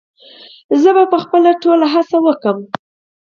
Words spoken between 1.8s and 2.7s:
هڅه وکړم